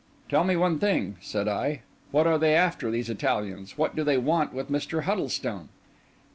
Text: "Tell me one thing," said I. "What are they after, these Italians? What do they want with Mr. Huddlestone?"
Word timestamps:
"Tell 0.29 0.43
me 0.43 0.55
one 0.55 0.79
thing," 0.79 1.17
said 1.21 1.47
I. 1.47 1.81
"What 2.09 2.25
are 2.25 2.39
they 2.39 2.55
after, 2.55 2.89
these 2.89 3.07
Italians? 3.07 3.77
What 3.77 3.95
do 3.95 4.03
they 4.03 4.17
want 4.17 4.51
with 4.51 4.67
Mr. 4.71 5.03
Huddlestone?" 5.03 5.69